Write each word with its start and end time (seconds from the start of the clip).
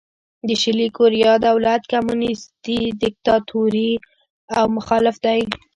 د 0.47 0.49
شلي 0.61 0.87
کوریا 0.97 1.31
دولت 1.47 1.81
کمونیستي 1.93 2.79
دیکتاتوري 3.01 3.91
او 4.57 4.65
مخالف 4.77 5.15
دی. 5.25 5.41